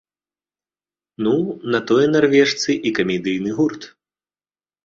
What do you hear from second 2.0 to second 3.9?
нарвежцы і камедыйны гурт.